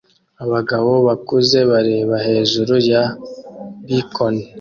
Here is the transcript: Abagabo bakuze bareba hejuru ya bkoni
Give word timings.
Abagabo 0.43 0.91
bakuze 1.07 1.57
bareba 1.71 2.15
hejuru 2.27 2.73
ya 2.89 3.03
bkoni 3.87 4.43